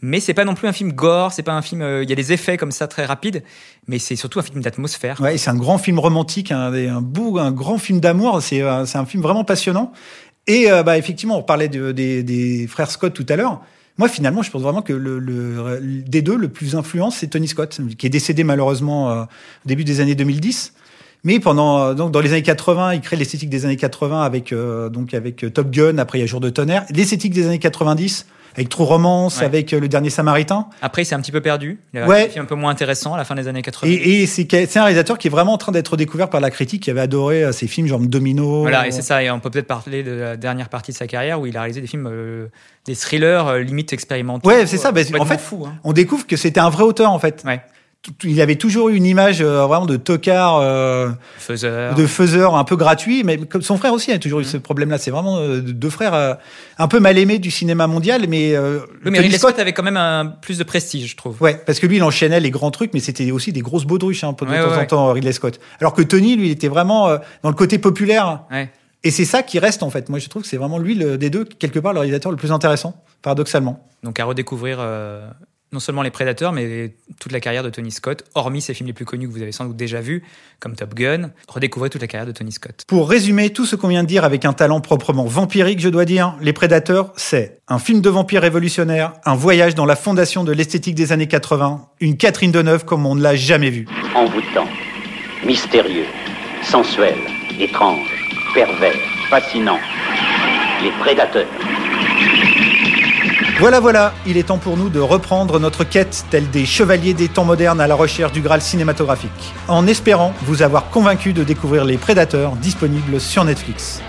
mais 0.00 0.20
c'est 0.20 0.32
pas 0.32 0.44
non 0.44 0.54
plus 0.54 0.68
un 0.68 0.72
film 0.72 0.92
gore, 0.92 1.32
c'est 1.32 1.42
pas 1.42 1.54
un 1.54 1.60
film, 1.60 1.82
euh, 1.82 2.04
il 2.04 2.08
y 2.08 2.12
a 2.12 2.14
des 2.16 2.32
effets 2.32 2.56
comme 2.56 2.70
ça 2.70 2.86
très 2.86 3.04
rapides, 3.04 3.42
mais 3.88 3.98
c'est 3.98 4.14
surtout 4.14 4.38
un 4.38 4.42
film 4.44 4.60
d'atmosphère. 4.62 5.20
Ouais, 5.20 5.38
c'est 5.38 5.50
un 5.50 5.56
grand 5.56 5.78
film 5.78 5.98
romantique, 5.98 6.52
un, 6.52 6.70
des- 6.70 6.86
un 6.86 7.00
beau, 7.00 7.38
un 7.38 7.50
grand 7.50 7.78
film 7.78 7.98
d'amour. 7.98 8.40
C'est 8.42 8.62
euh, 8.62 8.86
c'est 8.86 8.98
un 8.98 9.06
film 9.06 9.24
vraiment 9.24 9.42
passionnant. 9.42 9.90
Et 10.46 10.70
euh, 10.70 10.84
bah, 10.84 10.96
effectivement, 10.98 11.36
on 11.38 11.42
parlait 11.42 11.68
de- 11.68 11.90
des, 11.90 12.22
des 12.22 12.68
frères 12.68 12.90
Scott 12.92 13.12
tout 13.12 13.26
à 13.28 13.34
l'heure. 13.34 13.60
Moi, 13.98 14.08
finalement, 14.08 14.42
je 14.42 14.52
pense 14.52 14.62
vraiment 14.62 14.82
que 14.82 14.92
le, 14.92 15.80
des 16.06 16.22
deux, 16.22 16.36
le 16.36 16.48
plus 16.48 16.76
influent, 16.76 17.10
c'est 17.10 17.26
Tony 17.26 17.48
Scott, 17.48 17.80
qui 17.98 18.06
est 18.06 18.10
décédé 18.10 18.44
malheureusement 18.44 19.10
euh, 19.10 19.22
au 19.24 19.66
début 19.68 19.82
des 19.84 20.00
années 20.00 20.14
2010. 20.14 20.74
Mais 21.24 21.38
pendant 21.40 21.78
euh, 21.80 21.94
donc 21.94 22.12
dans 22.12 22.20
les 22.20 22.30
années 22.32 22.42
80, 22.42 22.94
il 22.94 23.00
crée 23.00 23.16
l'esthétique 23.16 23.50
des 23.50 23.64
années 23.64 23.76
80 23.76 24.22
avec 24.22 24.52
euh, 24.52 24.88
donc 24.88 25.12
avec 25.14 25.44
euh, 25.44 25.50
Top 25.50 25.70
Gun. 25.70 25.98
Après, 25.98 26.18
il 26.18 26.22
y 26.22 26.24
a 26.24 26.26
Jour 26.26 26.40
de 26.40 26.48
tonnerre. 26.50 26.84
L'esthétique 26.90 27.32
des 27.34 27.46
années 27.46 27.58
90 27.58 28.26
avec 28.56 28.68
True 28.68 28.82
Romance, 28.82 29.38
Ouais. 29.38 29.44
avec 29.44 29.72
euh, 29.72 29.78
Le 29.78 29.86
Dernier 29.86 30.10
Samaritain. 30.10 30.66
Après, 30.82 31.02
il 31.02 31.04
s'est 31.04 31.14
un 31.14 31.20
petit 31.20 31.30
peu 31.30 31.40
perdu, 31.40 31.78
il 31.94 32.00
a 32.00 32.06
Ouais. 32.08 32.32
un 32.36 32.44
peu 32.46 32.56
moins 32.56 32.72
intéressant 32.72 33.14
à 33.14 33.16
la 33.16 33.24
fin 33.24 33.36
des 33.36 33.46
années 33.46 33.62
80. 33.62 33.88
Et, 33.92 34.22
et 34.22 34.26
c'est 34.26 34.48
c'est 34.66 34.76
un 34.78 34.82
réalisateur 34.82 35.18
qui 35.18 35.28
est 35.28 35.30
vraiment 35.30 35.52
en 35.52 35.58
train 35.58 35.70
d'être 35.70 35.96
découvert 35.96 36.28
par 36.30 36.40
la 36.40 36.50
critique, 36.50 36.82
qui 36.82 36.90
avait 36.90 37.00
adoré 37.00 37.52
ses 37.52 37.68
films 37.68 37.86
genre 37.86 38.00
Domino. 38.00 38.62
Voilà, 38.62 38.88
et 38.88 38.90
c'est 38.90 39.02
ça. 39.02 39.22
Et 39.22 39.30
on 39.30 39.38
peut 39.38 39.50
peut-être 39.50 39.68
parler 39.68 40.02
de 40.02 40.10
la 40.10 40.36
dernière 40.36 40.68
partie 40.68 40.90
de 40.90 40.96
sa 40.96 41.06
carrière 41.06 41.40
où 41.40 41.46
il 41.46 41.56
a 41.56 41.60
réalisé 41.60 41.80
des 41.80 41.86
films, 41.86 42.08
euh, 42.10 42.46
des 42.86 42.96
thrillers 42.96 43.46
euh, 43.46 43.60
limite 43.60 43.92
expérimentaux. 43.92 44.48
Ouais, 44.48 44.66
c'est 44.66 44.78
ça, 44.78 44.90
bah, 44.90 45.02
en 45.20 45.24
fait, 45.26 45.38
fou. 45.38 45.64
Hein. 45.66 45.74
On 45.84 45.92
découvre 45.92 46.26
que 46.26 46.36
c'était 46.36 46.60
un 46.60 46.70
vrai 46.70 46.82
auteur 46.82 47.12
en 47.12 47.18
fait. 47.20 47.44
Ouais. 47.46 47.60
Il 48.24 48.40
avait 48.40 48.56
toujours 48.56 48.88
eu 48.88 48.94
une 48.96 49.04
image 49.04 49.42
euh, 49.42 49.66
vraiment 49.66 49.84
de 49.84 49.96
tocard, 49.98 50.56
euh, 50.56 51.10
Faiseur. 51.36 51.94
de 51.94 52.06
faiseur 52.06 52.54
un 52.56 52.64
peu 52.64 52.74
gratuit, 52.74 53.24
mais 53.24 53.36
comme 53.36 53.60
son 53.60 53.76
frère 53.76 53.92
aussi 53.92 54.10
a 54.10 54.18
toujours 54.18 54.40
eu 54.40 54.44
Mhm. 54.44 54.48
ce 54.48 54.56
problème-là. 54.56 54.96
C'est 54.96 55.10
vraiment 55.10 55.36
euh, 55.38 55.60
deux 55.60 55.90
frères 55.90 56.14
euh, 56.14 56.32
un 56.78 56.88
peu 56.88 56.98
mal 56.98 57.18
aimés 57.18 57.38
du 57.38 57.50
cinéma 57.50 57.86
mondial, 57.86 58.22
mais, 58.26 58.56
euh, 58.56 58.78
Oui, 59.04 59.10
mais 59.10 59.18
Ridley 59.20 59.36
Scott- 59.36 59.50
Scott 59.50 59.58
avait 59.60 59.74
quand 59.74 59.82
même 59.82 59.98
un, 59.98 60.26
plus 60.40 60.56
de 60.56 60.64
prestige, 60.64 61.10
je 61.10 61.16
trouve. 61.16 61.40
Ouais, 61.42 61.60
parce 61.66 61.78
que 61.78 61.86
lui, 61.86 61.96
il 61.96 62.02
enchaînait 62.02 62.40
les 62.40 62.50
grands 62.50 62.70
trucs, 62.70 62.94
mais 62.94 63.00
c'était 63.00 63.30
aussi 63.32 63.52
des 63.52 63.60
grosses 63.60 63.84
baudruches 63.84 64.24
hein, 64.24 64.32
de 64.32 64.46
Ouais, 64.46 64.58
temps 64.60 64.68
ouais, 64.68 64.74
en 64.74 64.78
ouais. 64.78 64.86
temps, 64.86 65.12
Ridley 65.12 65.32
Scott. 65.32 65.60
Alors 65.78 65.92
que 65.92 66.00
Tony, 66.02 66.36
lui, 66.36 66.46
il 66.46 66.52
était 66.52 66.68
vraiment 66.68 67.08
dans 67.42 67.50
le 67.50 67.54
côté 67.54 67.78
populaire. 67.78 68.44
Ouais. 68.50 68.70
Et 69.04 69.10
c'est 69.10 69.26
ça 69.26 69.42
qui 69.42 69.58
reste 69.58 69.82
en 69.82 69.90
fait. 69.90 70.08
Moi, 70.08 70.18
je 70.18 70.28
trouve 70.30 70.42
que 70.42 70.48
c'est 70.48 70.56
vraiment 70.56 70.78
lui 70.78 70.94
le, 70.94 71.18
des 71.18 71.28
deux, 71.28 71.44
quelque 71.44 71.78
part, 71.78 71.92
le 71.92 72.00
réalisateur 72.00 72.32
le 72.32 72.38
plus 72.38 72.50
intéressant, 72.52 73.02
paradoxalement. 73.20 73.86
Donc 74.02 74.18
à 74.20 74.24
redécouvrir 74.24 74.78
euh, 74.80 75.26
non 75.72 75.80
seulement 75.80 76.02
les 76.02 76.10
Prédateurs, 76.10 76.52
mais 76.52 76.94
toute 77.20 77.32
la 77.32 77.40
carrière 77.40 77.62
de 77.62 77.70
Tony 77.70 77.90
Scott, 77.92 78.24
hormis 78.34 78.60
ses 78.60 78.74
films 78.74 78.88
les 78.88 78.92
plus 78.92 79.04
connus 79.04 79.28
que 79.28 79.32
vous 79.32 79.42
avez 79.42 79.52
sans 79.52 79.66
doute 79.66 79.76
déjà 79.76 80.00
vus, 80.00 80.24
comme 80.58 80.74
Top 80.74 80.94
Gun. 80.94 81.30
Redécouvrez 81.48 81.90
toute 81.90 82.00
la 82.00 82.08
carrière 82.08 82.26
de 82.26 82.32
Tony 82.32 82.50
Scott. 82.52 82.84
Pour 82.88 83.08
résumer 83.08 83.50
tout 83.50 83.66
ce 83.66 83.76
qu'on 83.76 83.88
vient 83.88 84.02
de 84.02 84.08
dire 84.08 84.24
avec 84.24 84.44
un 84.44 84.52
talent 84.52 84.80
proprement 84.80 85.24
vampirique, 85.24 85.80
je 85.80 85.88
dois 85.88 86.04
dire, 86.04 86.34
Les 86.40 86.52
Prédateurs, 86.52 87.12
c'est 87.16 87.60
un 87.68 87.78
film 87.78 88.00
de 88.00 88.10
vampire 88.10 88.42
révolutionnaire, 88.42 89.12
un 89.24 89.34
voyage 89.34 89.74
dans 89.74 89.86
la 89.86 89.96
fondation 89.96 90.42
de 90.44 90.52
l'esthétique 90.52 90.94
des 90.96 91.12
années 91.12 91.28
80, 91.28 91.86
une 92.00 92.16
Catherine 92.16 92.50
Deneuve 92.50 92.84
comme 92.84 93.06
on 93.06 93.14
ne 93.14 93.22
l'a 93.22 93.36
jamais 93.36 93.70
vue. 93.70 93.86
envoûtant, 94.14 94.66
mystérieux, 95.44 96.06
sensuel, 96.62 97.14
étrange, 97.60 98.08
pervers, 98.54 98.96
fascinant. 99.28 99.78
Les 100.82 100.90
prédateurs. 100.98 101.46
Voilà, 103.60 103.78
voilà, 103.78 104.14
il 104.26 104.38
est 104.38 104.44
temps 104.44 104.56
pour 104.56 104.78
nous 104.78 104.88
de 104.88 105.00
reprendre 105.00 105.60
notre 105.60 105.84
quête 105.84 106.24
telle 106.30 106.48
des 106.48 106.64
chevaliers 106.64 107.12
des 107.12 107.28
temps 107.28 107.44
modernes 107.44 107.78
à 107.78 107.86
la 107.86 107.94
recherche 107.94 108.32
du 108.32 108.40
Graal 108.40 108.62
cinématographique, 108.62 109.52
en 109.68 109.86
espérant 109.86 110.32
vous 110.44 110.62
avoir 110.62 110.88
convaincu 110.88 111.34
de 111.34 111.44
découvrir 111.44 111.84
Les 111.84 111.98
Prédateurs 111.98 112.52
disponibles 112.52 113.20
sur 113.20 113.44
Netflix. 113.44 114.00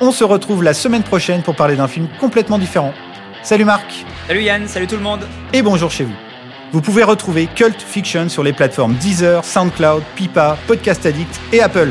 On 0.00 0.12
se 0.12 0.22
retrouve 0.22 0.62
la 0.62 0.74
semaine 0.74 1.02
prochaine 1.02 1.42
pour 1.42 1.56
parler 1.56 1.74
d'un 1.74 1.88
film 1.88 2.06
complètement 2.20 2.56
différent. 2.56 2.94
Salut 3.42 3.64
Marc 3.64 4.04
Salut 4.28 4.42
Yann, 4.42 4.68
salut 4.68 4.86
tout 4.86 4.96
le 4.96 5.02
monde 5.02 5.26
et 5.52 5.62
bonjour 5.62 5.90
chez 5.90 6.04
vous. 6.04 6.14
Vous 6.70 6.80
pouvez 6.80 7.02
retrouver 7.02 7.48
Cult 7.52 7.82
Fiction 7.82 8.28
sur 8.28 8.44
les 8.44 8.52
plateformes 8.52 8.94
Deezer, 8.94 9.44
SoundCloud, 9.44 10.04
Pipa, 10.14 10.56
Podcast 10.68 11.04
Addict 11.04 11.40
et 11.52 11.60
Apple. 11.60 11.90